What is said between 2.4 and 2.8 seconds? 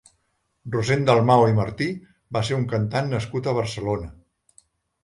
ser un